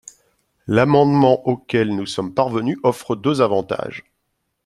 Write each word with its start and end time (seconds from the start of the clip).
L’amendement 0.65 1.47
auquel 1.47 1.93
nous 1.93 2.07
sommes 2.07 2.33
parvenus 2.33 2.79
offre 2.81 3.15
deux 3.15 3.39
avantages. 3.39 4.03